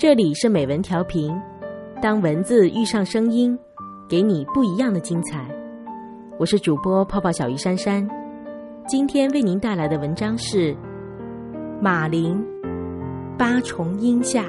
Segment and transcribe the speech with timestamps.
[0.00, 1.30] 这里是美文调频，
[2.00, 3.58] 当文字遇上声音，
[4.08, 5.46] 给你不一样的精彩。
[6.38, 8.08] 我是主播泡泡小鱼珊珊，
[8.88, 10.72] 今天为您带来的文章是
[11.82, 12.42] 《马林
[13.36, 14.44] 八重音下》。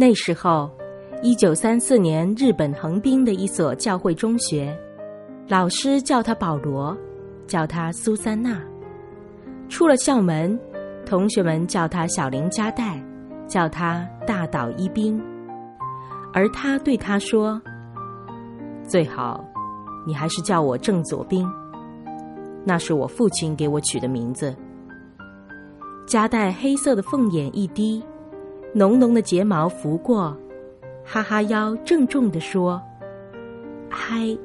[0.00, 0.70] 那时候，
[1.24, 4.72] 一九三四年，日本横滨的一所教会中学，
[5.48, 6.96] 老师叫他保罗，
[7.48, 8.62] 叫他苏珊娜。
[9.68, 10.56] 出了校门，
[11.04, 13.02] 同学们叫他小林加代，
[13.48, 15.20] 叫他大岛一兵。
[16.32, 17.60] 而他对他说
[18.86, 19.44] ：“最好，
[20.06, 21.44] 你还是叫我郑佐兵，
[22.64, 24.54] 那是我父亲给我取的名字。”
[26.06, 28.00] 加代黑色的凤眼一低。
[28.72, 30.36] 浓浓的睫毛拂过，
[31.04, 32.80] 哈哈腰郑重地说
[33.88, 34.36] ：“嗨。”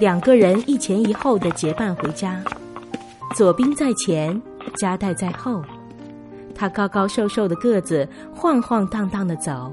[0.00, 2.42] 两个人一前一后的结伴回家，
[3.36, 4.42] 左兵在前，
[4.76, 5.62] 夹带在后。
[6.54, 9.72] 他高高瘦瘦的个子，晃晃荡荡的走，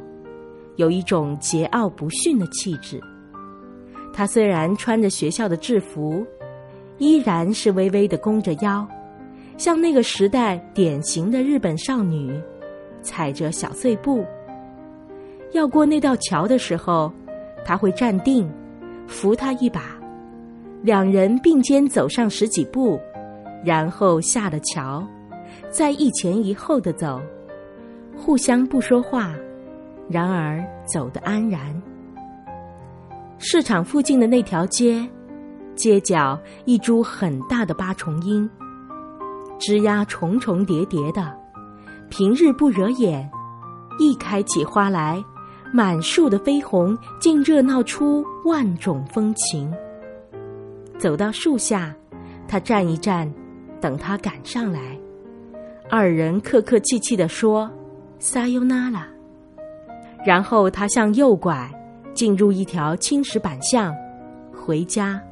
[0.75, 3.01] 有一种桀骜不驯的气质。
[4.13, 6.25] 她虽然穿着学校的制服，
[6.97, 8.85] 依然是微微的弓着腰，
[9.57, 12.37] 像那个时代典型的日本少女，
[13.01, 14.25] 踩着小碎步。
[15.51, 17.11] 要过那道桥的时候，
[17.65, 18.49] 他会站定，
[19.07, 19.97] 扶她一把，
[20.81, 22.99] 两人并肩走上十几步，
[23.63, 25.05] 然后下了桥，
[25.69, 27.21] 再一前一后的走，
[28.15, 29.33] 互相不说话，
[30.09, 31.81] 然而走得安然。
[33.41, 35.01] 市场附近的那条街，
[35.73, 38.47] 街角一株很大的八重樱，
[39.57, 41.33] 枝丫重重叠叠的，
[42.09, 43.27] 平日不惹眼，
[43.97, 45.23] 一开起花来，
[45.71, 49.73] 满树的绯红竟热闹出万种风情。
[50.97, 51.95] 走到树下，
[52.45, 53.33] 他站一站，
[53.79, 54.99] 等他赶上来，
[55.89, 57.71] 二人客客气气地说
[58.19, 59.07] ：“撒尤那拉。”
[60.25, 61.73] 然后他向右拐。
[62.19, 63.95] 进入一条青石板巷，
[64.51, 65.23] 回家。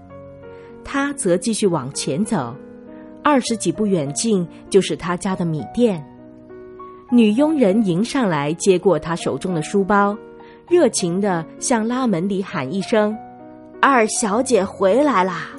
[0.86, 2.56] 他则继续往前走，
[3.22, 6.02] 二十几步远近就是他家的米店。
[7.12, 10.18] 女佣人迎上来，接过他手中的书包，
[10.70, 13.14] 热情的向拉门里喊一声
[13.84, 15.50] ：“二小姐回来啦！”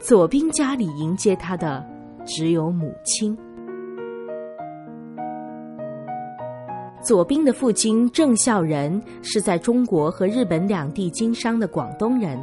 [0.00, 1.86] 左兵家里迎接他的
[2.24, 3.36] 只有母亲。
[7.02, 12.38] 左兵的父亲郑孝仁是在中国和日本两地经商的广东人，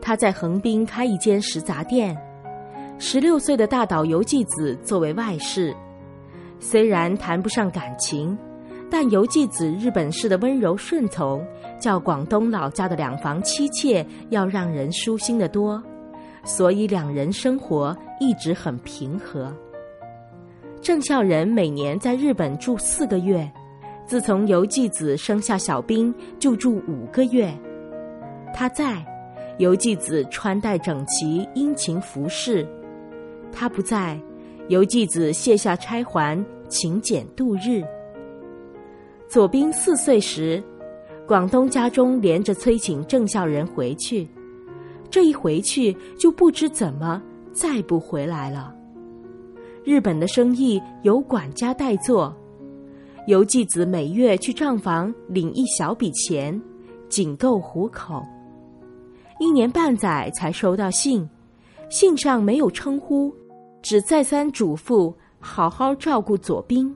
[0.00, 2.16] 他在横滨开一间食杂店。
[2.98, 5.74] 十六岁的大岛游纪子作为外室，
[6.60, 8.38] 虽然谈不上感情，
[8.88, 11.44] 但游纪子日本式的温柔顺从，
[11.80, 15.82] 较广东老家的两房妻妾要让人舒心的多，
[16.44, 19.52] 所以两人生活一直很平和。
[20.80, 23.50] 郑孝仁每年在日本住四个月。
[24.06, 27.52] 自从游纪子生下小兵，就住五个月。
[28.52, 29.02] 他在，
[29.58, 32.66] 游纪子穿戴整齐，殷勤服侍；
[33.50, 34.20] 他不在，
[34.68, 37.82] 游纪子卸下钗环，勤俭度日。
[39.28, 40.62] 左兵四岁时，
[41.26, 44.28] 广东家中连着催请郑孝仁回去，
[45.08, 48.74] 这一回去就不知怎么再不回来了。
[49.84, 52.36] 日本的生意由管家代做。
[53.26, 56.60] 游纪子每月去账房领一小笔钱，
[57.08, 58.20] 仅够糊口。
[59.38, 61.28] 一年半载才收到信，
[61.88, 63.32] 信上没有称呼，
[63.80, 66.94] 只再三嘱咐好好照顾左兵。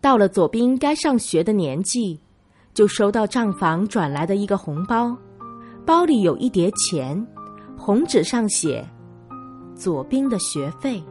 [0.00, 2.20] 到了左兵该上学的年纪，
[2.72, 5.16] 就收到账房转来的一个红包，
[5.84, 7.26] 包里有一叠钱，
[7.76, 8.88] 红纸上写
[9.74, 11.02] “左兵的学费”。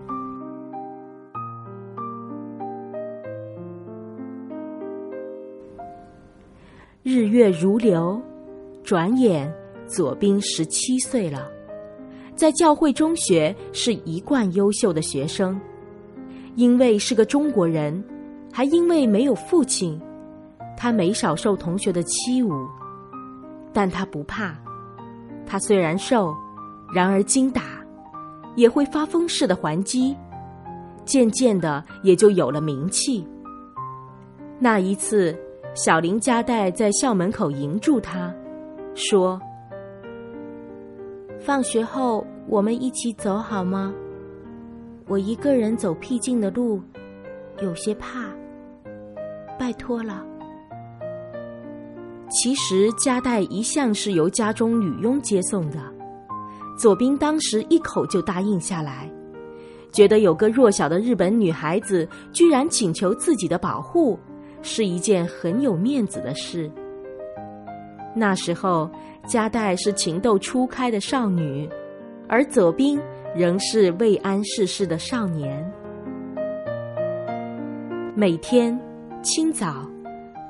[7.10, 8.22] 日月如流，
[8.84, 9.50] 转眼
[9.88, 11.50] 左兵十七岁了，
[12.36, 15.58] 在教会中学是一贯优秀的学生。
[16.56, 18.04] 因为是个中国人，
[18.52, 19.98] 还因为没有父亲，
[20.76, 22.68] 他没少受同学的欺侮，
[23.72, 24.54] 但他不怕。
[25.46, 26.36] 他虽然瘦，
[26.94, 27.62] 然而精打，
[28.58, 30.14] 也会发疯似的还击，
[31.06, 33.26] 渐渐的也就有了名气。
[34.60, 35.34] 那一次。
[35.74, 38.34] 小林加代在校门口迎住他，
[38.96, 39.40] 说
[41.40, 43.94] ：“放学后我们一起走好吗？
[45.08, 46.82] 我一个人走僻静的路，
[47.62, 48.26] 有些怕。
[49.60, 50.26] 拜托了。”
[52.30, 55.80] 其实加代一向是由家中女佣接送的，
[56.78, 59.10] 左兵当时一口就答应下来，
[59.92, 64.20] 觉得有个弱小的日本女孩子居然请求自己的保护，
[64.62, 66.70] 是一件很有面子的事。
[68.16, 68.90] 那时候
[69.28, 71.70] 加代是情窦初开的少女，
[72.28, 73.00] 而左兵
[73.36, 75.64] 仍是未谙世事的少年。
[78.16, 78.80] 每天
[79.22, 79.88] 清早，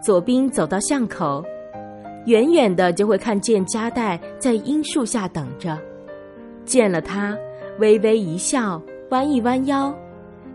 [0.02, 1.44] 左兵走到巷口。
[2.26, 5.78] 远远的就会看见加代在樱树下等着，
[6.66, 7.38] 见了他，
[7.80, 8.82] 微微一笑，
[9.12, 9.96] 弯一弯腰，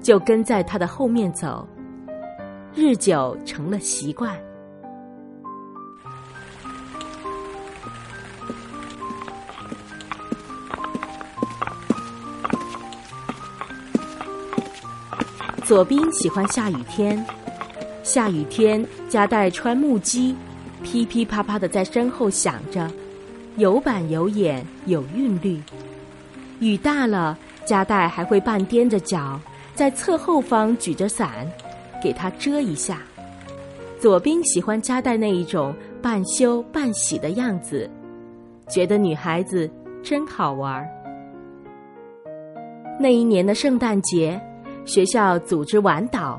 [0.03, 1.67] 就跟在他的后面走，
[2.75, 4.35] 日久成了习惯。
[15.65, 17.25] 左兵喜欢下雨天，
[18.03, 20.35] 下雨天加代穿木屐。
[20.83, 22.91] 噼噼啪啪的在身后响着，
[23.57, 25.61] 有板有眼有韵律。
[26.59, 29.39] 雨大了，加代还会半踮着脚，
[29.75, 31.47] 在侧后方举着伞，
[32.03, 33.03] 给他遮一下。
[33.99, 35.73] 左兵喜欢加代那一种
[36.03, 37.89] 半羞半喜的样子，
[38.69, 39.71] 觉得女孩子
[40.03, 40.85] 真好玩。
[42.99, 44.41] 那一年的圣诞节，
[44.85, 46.39] 学校组织晚祷，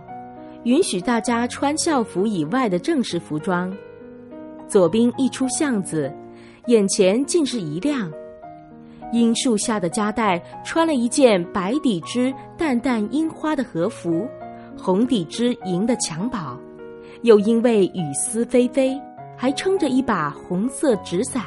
[0.64, 3.74] 允许大家穿校服以外的正式服装。
[4.68, 6.14] 左兵一出巷子，
[6.68, 8.12] 眼前竟是一亮。
[9.14, 14.28] 樱树下的加代穿了一件白底织淡淡樱花的和服，
[14.78, 16.58] 红底织银的襁褓，
[17.22, 19.00] 又因为雨丝霏霏，
[19.38, 21.44] 还撑着一把红色纸伞。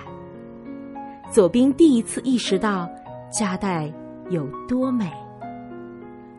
[1.30, 2.88] 左兵第一次意识到
[3.30, 3.92] 加代
[4.30, 5.10] 有多美，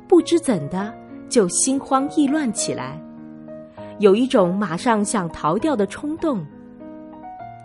[0.07, 0.93] 不知怎的
[1.29, 2.99] 就心慌意乱起来，
[3.99, 6.43] 有一种马上想逃掉的冲动。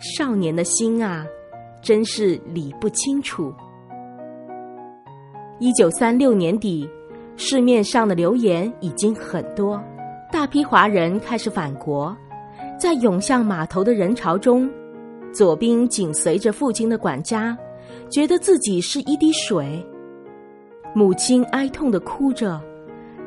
[0.01, 1.25] 少年的心啊，
[1.81, 3.55] 真是理不清楚。
[5.61, 6.91] 一九三六年底，
[7.45, 9.83] 市面上的流言已经很多，
[10.31, 12.17] 大批华人开始返国，
[12.79, 14.71] 在涌向码头的人潮中，
[15.35, 17.59] 左兵紧随着父亲的管家，
[18.09, 19.85] 觉得自己是一滴水。
[20.95, 22.63] 母亲哀痛的哭着，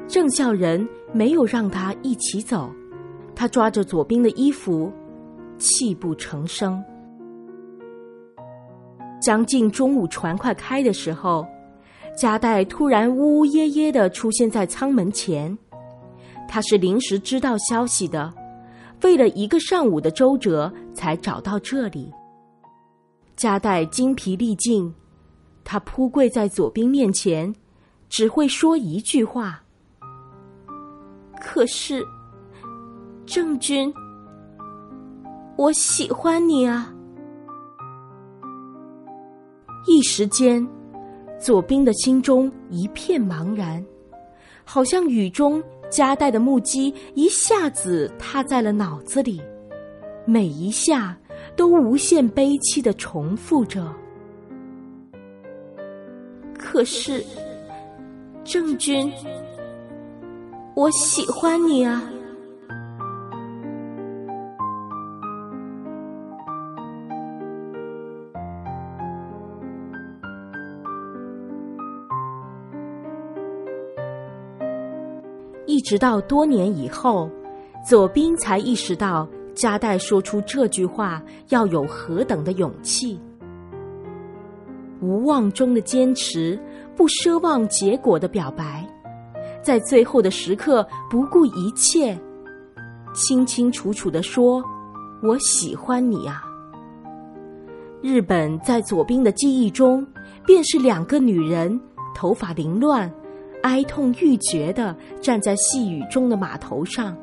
[0.08, 2.72] 郑孝仁没有让他一起走，
[3.36, 4.90] 他抓着左兵的衣服。
[5.58, 6.82] 泣不成声。
[9.22, 11.46] 将近中午，船快开的时候，
[12.16, 15.58] 加代突然呜呜咽咽的出现在舱门前。
[16.48, 18.34] 他是临时知道消息的，
[19.00, 22.12] 费了一个上午的周折才找到这里。
[23.36, 24.94] 加代精疲力尽，
[25.64, 27.54] 他扑跪在左兵面前，
[28.08, 29.62] 只会说一句话
[31.42, 32.02] ：“可是，
[33.26, 33.94] 郑军。”
[35.58, 36.94] 我喜欢你啊！
[39.88, 40.66] 一时间，
[41.40, 43.84] 左兵的心中一片茫然，
[44.64, 49.42] 好像雨中夹带的木屐一下子踏在了脑子里，
[50.26, 51.18] 每一下
[51.56, 53.94] 都无限悲戚的重复着。
[56.58, 57.24] 可是，
[58.44, 59.12] 郑钧，
[60.76, 62.04] 我喜欢你啊！
[75.76, 77.30] 一直到多年以后，
[77.86, 83.20] 左兵才意识到加代说出这句话要有何等的勇气。
[85.02, 86.58] 无望中的坚持，
[86.96, 88.88] 不奢望结果的表白，
[89.62, 92.18] 在最后的时刻不顾一切，
[93.14, 94.64] 清清楚楚的说
[95.22, 96.42] ：“我喜欢你啊。”
[98.02, 100.08] 日本在左兵的记忆中，
[100.46, 101.78] 便是两个女人，
[102.16, 103.14] 头发凌乱。
[103.66, 107.18] 哀痛欲绝的站在细雨中的码头上，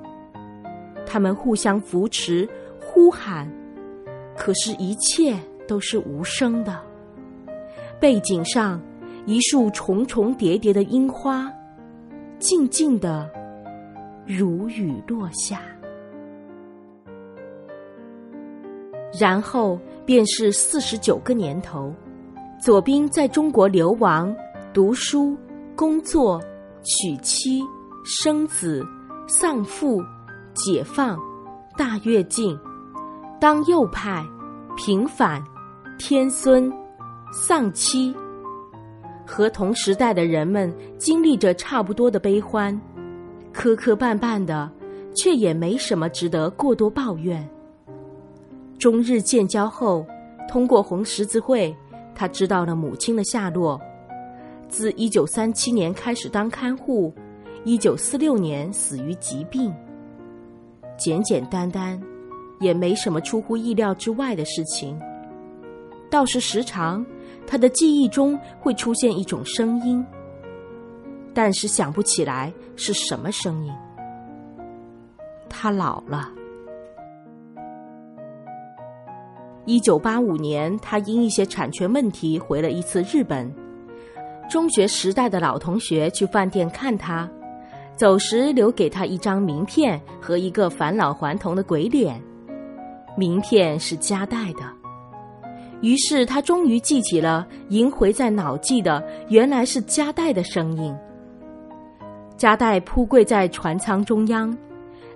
[1.06, 2.48] 他们互相扶持、
[2.80, 3.48] 呼喊，
[4.36, 6.76] 可是，一切都是无声的。
[8.00, 8.82] 背景上，
[9.24, 11.48] 一束重重叠叠的樱花，
[12.40, 13.30] 静静的
[14.26, 15.60] 如雨落下。
[19.16, 21.94] 然后便是四十九个年头，
[22.60, 24.34] 左兵在中国流亡、
[24.72, 25.36] 读书。
[25.74, 26.40] 工作、
[26.82, 27.62] 娶妻、
[28.04, 28.86] 生子、
[29.26, 30.02] 丧父、
[30.54, 31.18] 解放、
[31.76, 32.56] 大跃进、
[33.40, 34.24] 当右派、
[34.76, 35.42] 平反、
[35.98, 36.70] 天孙、
[37.32, 38.14] 丧妻，
[39.26, 42.78] 和同时代的人们经历着差不多的悲欢，
[43.52, 44.70] 磕磕绊绊的，
[45.14, 47.48] 却也没什么值得过多抱怨。
[48.78, 50.04] 中日建交后，
[50.48, 51.74] 通过红十字会，
[52.14, 53.80] 他知道了母亲的下落。
[54.72, 57.12] 自一九三七年开始当看护，
[57.62, 59.70] 一九四六年死于疾病。
[60.96, 62.00] 简简单单，
[62.58, 64.98] 也没什么出乎意料之外的事情。
[66.10, 67.04] 倒是时常，
[67.46, 70.02] 他的记忆中会出现一种声音，
[71.34, 73.70] 但是想不起来是什么声音。
[75.50, 76.30] 他老了。
[79.66, 83.54] 一九八五年，他因一些产权问题回了一次日本。
[84.52, 87.26] 中学时代的老同学去饭店看他，
[87.96, 92.20] 走时留给他一张名片和一个返老还童的鬼脸，
[93.16, 94.60] 名片是夹带的。
[95.80, 100.94] 于是他终于记起了萦回在脑际的，原来是夹带的声音。
[102.36, 104.54] 夹带铺跪在船舱中央，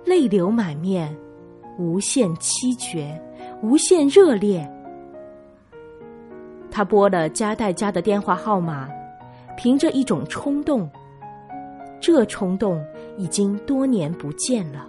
[0.03, 1.15] 泪流满面，
[1.77, 3.21] 无限凄绝，
[3.61, 4.67] 无限热烈。
[6.71, 8.89] 他拨了夹带家的电话号码。
[9.57, 10.89] 凭着一种冲动，
[11.99, 12.81] 这冲动
[13.17, 14.87] 已经多年不见了。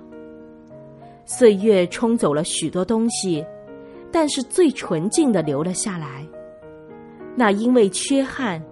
[1.25, 3.45] 岁月冲走了许多东西，
[4.13, 6.25] 但是最纯净的留了下来。
[7.35, 8.63] 那因为缺憾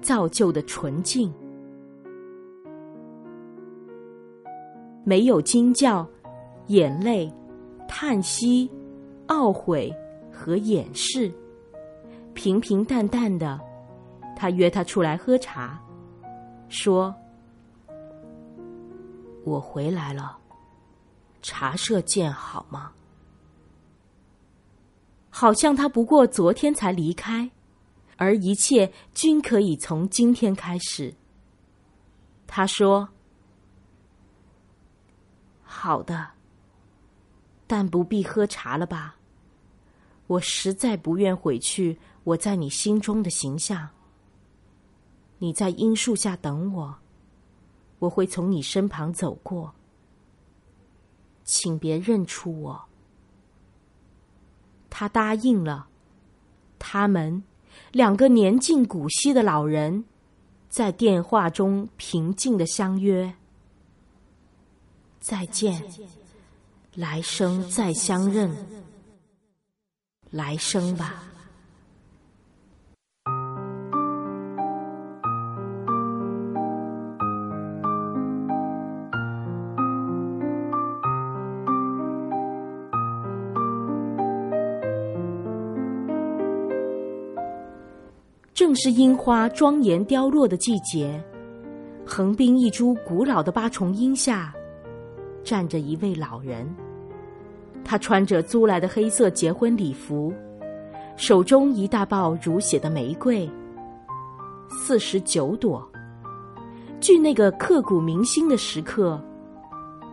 [0.00, 1.32] 造就的纯净，
[5.02, 6.06] 没有惊叫、
[6.68, 7.32] 眼泪、
[7.88, 8.70] 叹息、
[9.28, 9.92] 懊悔
[10.30, 11.32] 和掩饰，
[12.32, 13.60] 平平淡淡的。
[14.36, 15.82] 他约他出来喝茶，
[16.68, 17.12] 说
[19.44, 20.38] ：“我回来了，
[21.40, 22.92] 茶社见好吗？”
[25.30, 27.50] 好像他不过昨天才离开，
[28.16, 31.14] 而一切均可以从今天开始。
[32.46, 33.08] 他说
[35.64, 36.28] ：“好的，
[37.66, 39.16] 但不必喝茶了吧？
[40.26, 43.88] 我实在不愿毁去我在你心中的形象。”
[45.38, 46.96] 你在樱树下等我，
[47.98, 49.74] 我会从你身旁走过，
[51.44, 52.84] 请别认出我。
[54.88, 55.88] 他答应了。
[56.78, 57.42] 他们
[57.92, 60.04] 两个年近古稀的老人，
[60.68, 63.34] 在电话中平静的相约
[65.20, 65.82] ：“再见，
[66.94, 68.54] 来生再相认，
[70.30, 71.24] 来生吧。”
[88.76, 91.22] 是樱花庄严凋落的季节，
[92.04, 94.54] 横滨一株古老的八重樱下，
[95.42, 96.68] 站着一位老人。
[97.84, 100.32] 他穿着租来的黑色结婚礼服，
[101.16, 103.48] 手中一大包如血的玫瑰，
[104.68, 105.88] 四十九朵。
[107.00, 109.22] 距那个刻骨铭心的时刻，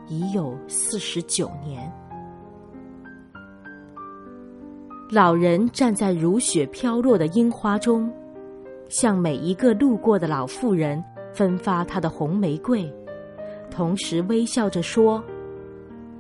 [0.08, 1.92] 已有四十九年。
[5.10, 8.12] 老人站在如雪飘落的樱花中。
[8.94, 12.88] 向每一个路过的老妇人分发她的红玫瑰，
[13.72, 15.22] 同时微笑着说：“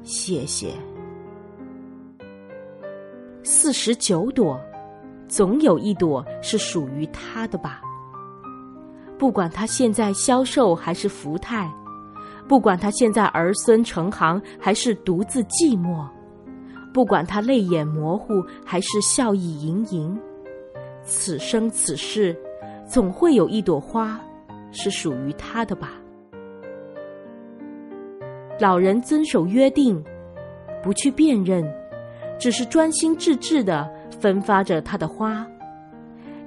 [0.01, 0.71] 谢谢。”
[3.45, 4.59] 四十九朵，
[5.27, 7.79] 总有一朵是属于他的吧？
[9.19, 11.71] 不管他现在消瘦还是福态，
[12.47, 16.07] 不管他现在儿孙成行还是独自寂寞，
[16.91, 20.19] 不管他泪眼模糊还是笑意盈盈，
[21.03, 22.35] 此生此世。
[22.87, 24.19] 总会有一朵花，
[24.71, 25.93] 是属于他的吧？
[28.59, 30.01] 老人遵守约定，
[30.83, 31.63] 不去辨认，
[32.37, 35.45] 只是专心致志的分发着他的花。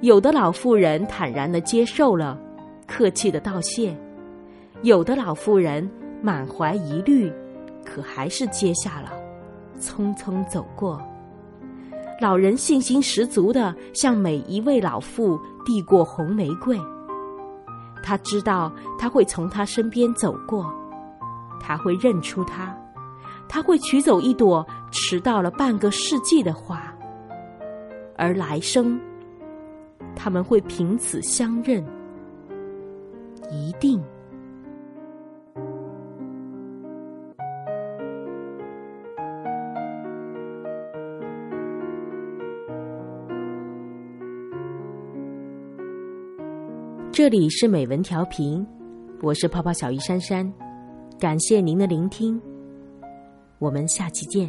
[0.01, 2.39] 有的老妇人坦然的接受了，
[2.87, 3.93] 客气的道谢；
[4.83, 5.87] 有的老妇人
[6.21, 7.31] 满怀疑虑，
[7.83, 9.11] 可还是接下了，
[9.79, 11.01] 匆匆走过。
[12.19, 16.79] 老人信心十足的向每一位老妇递过红玫瑰。
[18.01, 20.73] 他知道他会从他身边走过，
[21.59, 22.73] 他会认出他，
[23.49, 26.81] 他会取走一朵迟到了半个世纪的花，
[28.15, 28.97] 而来生
[30.15, 31.85] 他们会凭此相认，
[33.51, 34.01] 一定。
[47.17, 48.63] 这里是美文调频，
[49.23, 50.53] 我是泡泡小鱼珊珊，
[51.19, 52.39] 感谢您的聆听，
[53.57, 54.47] 我们下期见。